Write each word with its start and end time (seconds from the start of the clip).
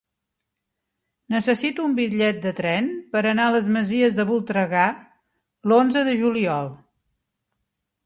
Necessito 1.33 1.85
un 1.89 1.93
bitllet 1.99 2.39
de 2.47 2.55
tren 2.61 2.89
per 3.13 3.23
anar 3.33 3.47
a 3.51 3.53
les 3.59 3.69
Masies 3.77 4.19
de 4.23 4.29
Voltregà 4.33 4.89
l'onze 5.73 6.07
de 6.13 6.21
juliol. 6.27 6.77